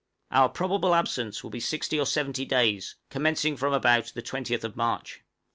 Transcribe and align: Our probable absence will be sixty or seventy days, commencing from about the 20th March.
Our 0.31 0.49
probable 0.49 0.95
absence 0.95 1.43
will 1.43 1.51
be 1.51 1.59
sixty 1.59 1.99
or 1.99 2.07
seventy 2.07 2.43
days, 2.43 2.95
commencing 3.11 3.55
from 3.55 3.71
about 3.71 4.11
the 4.15 4.23
20th 4.23 4.75
March. 4.75 5.21